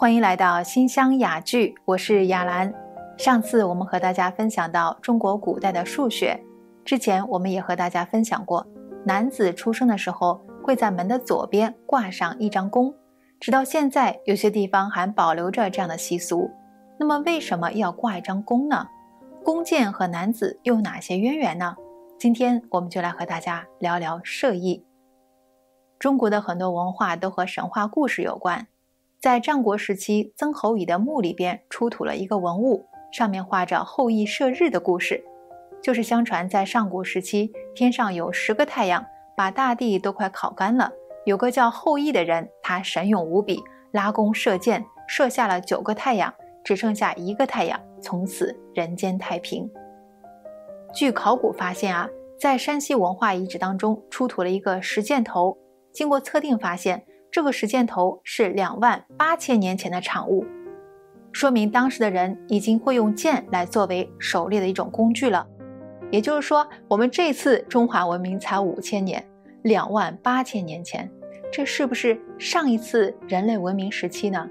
[0.00, 2.72] 欢迎来到新乡雅聚，我是雅兰。
[3.18, 6.42] 上次我们和大家分享到中国古代的数学，
[6.86, 8.66] 之前我们也和大家分享过，
[9.04, 12.94] 男子出生的时候会在门的左边挂上一张弓，
[13.38, 16.50] 直到现在有些地方还保留着这样的习俗。
[16.98, 18.88] 那么为什么要挂一张弓呢？
[19.44, 21.76] 弓箭和男子又有哪些渊源呢？
[22.18, 24.82] 今天我们就来和大家聊聊射艺。
[25.98, 28.66] 中国的很多文化都和神话故事有关。
[29.20, 35.22] 在战国时期，曾侯乙的墓里边出土了一个文物，上面画着后羿射日的故事。
[35.82, 39.04] 就是相传在上古时期，天上有十个太阳，
[39.36, 40.90] 把大地都快烤干了。
[41.26, 46.32] 有个叫后羿的人，他神勇无比，拉弓射箭，射下了九个太阳，
[46.64, 49.70] 只剩下一个太阳，从此人间太平。
[50.94, 52.08] 据考古发现啊，
[52.40, 55.58] 在山西文化遗址当中出土了一个石箭头。
[55.92, 60.44] 经过测定，发现这个石箭头是两万八千年前的产物，
[61.30, 65.46] 说明当时的人已经会用箭来作为狩猎的一种工具了。
[66.10, 69.24] 也就是说，我们这次中华文明才五千年，
[69.62, 71.08] 两万八千年前，
[71.52, 74.48] 这是不是上一次人类文明时期呢？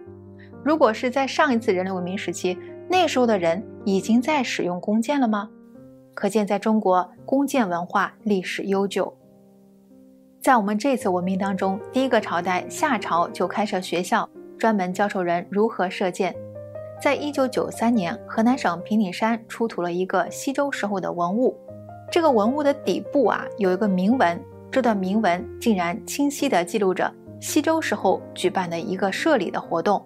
[0.64, 2.58] 如果是在上一次人类文明时期，
[2.90, 5.50] 那时候的人已经在使用弓箭了吗？
[6.14, 9.19] 可见，在中国，弓箭文化历史悠久。
[10.42, 16.34] 在我们这次文明当中，第一个朝代夏朝就开设学校，专门教授人如何射箭。
[17.02, 21.54] 在一九九三年，河南省平顶山出土了一个西周时候的文物，
[22.10, 30.02] 这个文物的底部啊有一个铭文，这段铭文竟然清晰地记录着西周时候举办的一个射礼的活动。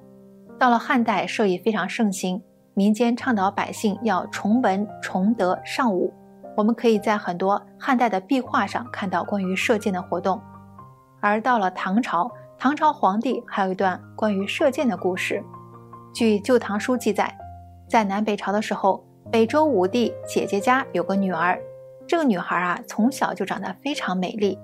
[0.57, 2.41] 到了汉代，射艺非常盛行，
[2.73, 6.11] 民间倡导百姓要崇文崇德尚武。
[6.55, 10.41] 我们可以在很多汉代的壁画上看到关于射箭的活动，
[11.19, 15.43] 而到了唐朝，唐朝皇帝还有一段关于射箭的故事。
[16.13, 17.35] 据《旧唐书》记载，
[17.89, 21.59] 在南北朝的时候，北周武帝姐姐家有个女儿，
[22.07, 24.59] 这个女孩啊从小就长得非常美丽。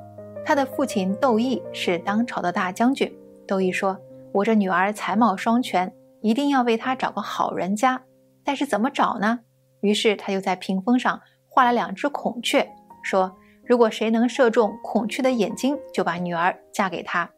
[0.46, 3.12] 她的父亲窦毅是当朝的大将军，
[3.48, 3.98] 窦毅说
[4.32, 8.04] ：“我这女儿才貌双全，一定要为她找个好人家。
[8.44, 9.40] 但是怎么找呢？”
[9.82, 11.22] 于是他就在屏风上。
[11.50, 12.70] 画了两只孔雀，
[13.02, 17.30] 说：“如果谁能射中孔雀的眼睛，就把女儿嫁给他。”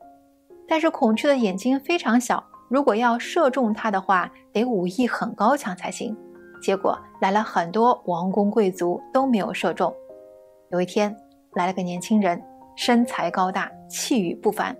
[0.68, 6.16] 但是孔雀的眼睛非常小，如果要射中它的话，得武艺很高强才行。
[6.62, 9.94] 结果来了很多王公贵族都没有射中。
[10.70, 11.16] 有一天
[11.54, 12.42] 来了个年轻人，
[12.76, 14.76] 身材高大，气宇不凡。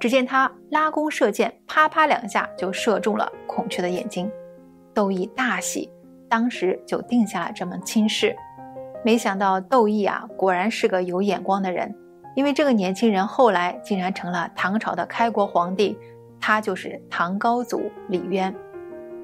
[0.00, 4.30] 只见他拉弓射箭，啪啪两下就射中了孔雀的眼睛。
[4.94, 5.90] 窦乂大喜，
[6.28, 8.34] 当时就定下了这门亲事。
[9.04, 11.94] 没想到窦乂啊，果然是个有眼光的人，
[12.34, 15.96] 因为这个年轻人后来竟然成了唐朝的开国皇帝，
[16.40, 18.54] 他就是唐高祖李渊。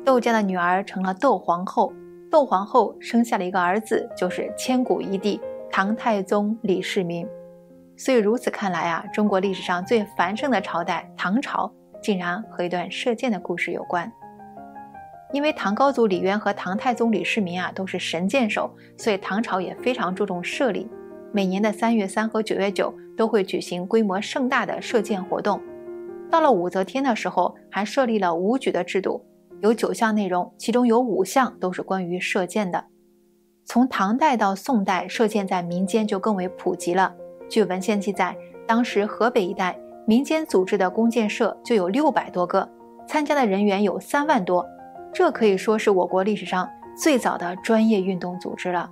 [0.05, 1.93] 窦家的女儿成了窦皇后，
[2.31, 7.27] 窦皇后生下了一个儿子，就是千古一帝唐太宗李世民。
[7.97, 14.13] 所以如此看来啊，中国历史上最繁盛的朝代唐朝，竟然和一段射箭的故事有关。
[15.33, 20.89] 因为唐高祖李渊和唐太宗李世民啊都是神箭手，所以唐朝也非常注重射礼。
[21.33, 25.61] 每年的三月三和九月九都会举行规模盛大的射箭活动。
[26.29, 29.25] 到了武则天的时候，还设立了武举的制度，
[29.61, 32.85] 有九项内容，其中有五项都是关于射箭的。
[33.65, 37.15] 从唐代到宋代，射箭在民间就更为普及了。
[37.49, 38.37] 据文献记载，
[38.67, 42.69] 当时河北一带民间组织的弓箭社就有六百多个，
[43.07, 44.67] 参加的人员有三万多。
[45.13, 48.89] 这可以说是我国历史上最早的专业运动组织了。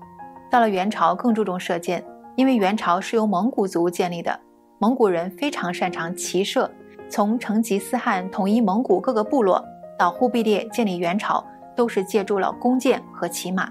[0.51, 2.05] 到了元朝，更注重射箭，
[2.37, 4.39] 因为元朝是由蒙古族建立的，
[4.79, 6.71] 蒙古人非常擅长骑射。
[7.11, 9.65] 从成吉思汗统一蒙古各个部落，
[9.99, 11.43] 到忽必烈建立元朝，
[11.75, 13.71] 都是借助了弓箭和骑马。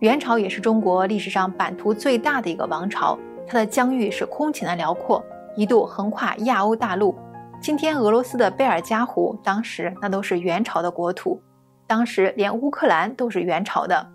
[0.00, 5.24] 元朝也是中国历史上版图最大的一个王朝，它的疆域是空前的辽阔，
[5.56, 7.14] 一度横跨亚欧大陆。
[7.60, 11.40] 今天俄罗斯的贝尔加湖，当时那都是元朝的国土。
[11.86, 14.06] 当时连乌克兰都是元朝的，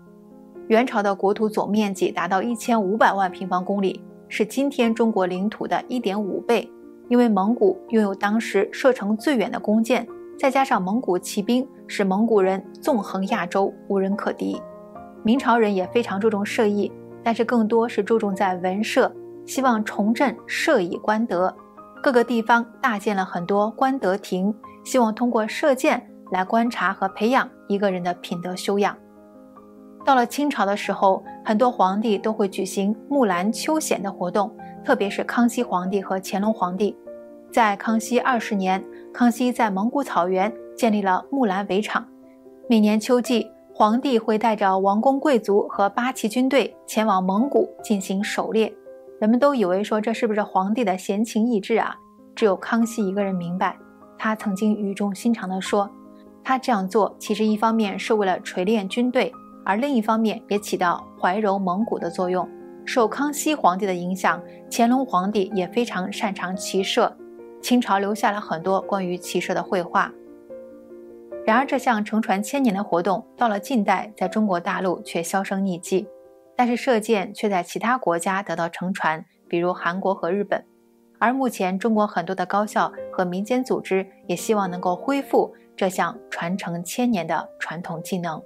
[0.68, 6.70] 元朝的国土总面积达到一千五百万平方公里，是今天中国领土的一点五倍。
[7.08, 10.06] 因为蒙古拥有当时射程最远的弓箭，
[10.38, 14.60] 再加上蒙古骑兵，使蒙古人纵横亚洲无人可敌。
[15.22, 16.92] 明朝人也非常注重射艺，
[17.22, 19.10] 但是更多是注重在文射，
[19.46, 21.54] 希望重振射艺官德。
[22.02, 24.54] 各个地方大建了很多官德亭，
[24.84, 26.06] 希望通过射箭。
[26.30, 28.96] 来观察和培养一个人的品德修养。
[30.04, 34.50] 到了清朝的时候，很多皇帝都会举行木兰秋显的活动，
[34.84, 36.96] 特别是康熙皇帝和乾隆皇帝。
[37.52, 38.82] 在康熙二十年，
[39.12, 42.06] 康熙在蒙古草原建立了木兰围场。
[42.68, 48.72] 每年秋季，皇帝会带着王公贵族和八旗军队前往蒙古进行狩猎。
[49.20, 51.94] 人们都以为说这是不是皇帝的闲情逸致啊？
[52.34, 53.76] 只有康熙一个人明白。
[54.16, 55.90] 他曾经语重心长地说
[56.48, 59.30] ：“他这样做其实一方面是为了锤炼军队，
[59.66, 62.48] 而另一方面也起到怀柔蒙古的作用。”
[62.86, 67.14] 受康熙皇帝的影响，乾隆皇帝也非常擅长骑射。
[67.60, 70.10] 清朝留下了很多关于骑射的绘画。
[71.44, 76.08] 然而，这项承传千年的活动到了近代，在中国大陆却销声匿迹。
[76.56, 80.64] 但是，射箭却在其他国家得到承传，比如韩国和日本。
[81.18, 88.42] 而目前，中国很多的高校和民间组织也希望能够恢复这项传承千年的传统技能。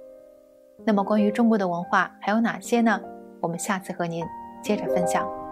[0.85, 3.01] 那么，关于中国的文化还有哪些呢？
[3.41, 4.23] 我们下次和您
[4.61, 5.42] 接着分享。